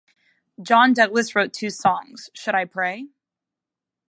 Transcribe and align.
John 0.59 0.93
Douglas 0.93 1.35
wrote 1.35 1.53
two 1.53 1.69
songs, 1.69 2.31
Should 2.33 2.55
I 2.55 2.65
Pray? 2.65 3.09